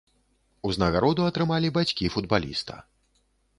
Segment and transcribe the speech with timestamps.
[0.69, 2.81] Узнагароду атрымалі бацькі футбаліста.